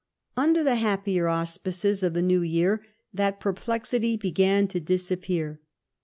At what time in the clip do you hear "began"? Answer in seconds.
4.17-4.65